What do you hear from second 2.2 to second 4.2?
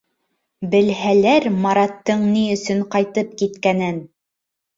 ни өсөн ҡайтып киткәнен!